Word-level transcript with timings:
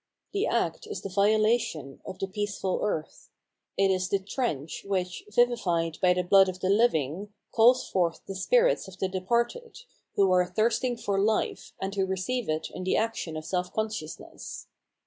The 0.33 0.47
act 0.47 0.87
is 0.87 1.03
the 1.03 1.09
violation 1.13 2.01
of 2.07 2.17
the 2.17 2.27
peaceful 2.27 2.79
earth; 2.81 3.29
it 3.77 3.91
is 3.91 4.09
the 4.09 4.17
trench 4.17 4.83
which, 4.83 5.23
vivified 5.29 5.99
by 6.01 6.13
the 6.13 6.23
blood 6.23 6.49
of 6.49 6.59
the 6.59 6.71
living, 6.71 7.31
calls 7.51 7.87
forth 7.87 8.19
the 8.25 8.33
spirits 8.33 8.87
of 8.87 8.97
the 8.97 9.07
departed, 9.07 9.81
who 10.15 10.31
are 10.31 10.47
thirsting 10.47 10.97
for 10.97 11.19
life, 11.21 11.73
and 11.79 11.93
who 11.93 12.07
receive 12.07 12.49
it 12.49 12.67
in 12.71 12.83
the 12.83 12.97
action 12.97 13.37
of 13.37 13.45
self 13.45 13.71
consciousness. 13.71 14.65